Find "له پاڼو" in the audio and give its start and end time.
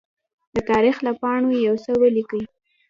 1.05-1.51